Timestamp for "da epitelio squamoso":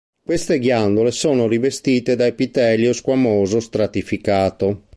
2.15-3.59